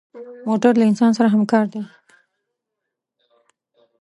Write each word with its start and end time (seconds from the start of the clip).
موټر 0.47 0.73
له 0.79 0.85
انسان 0.91 1.11
سره 1.17 1.27
همکار 1.35 1.65
دی. 1.73 1.81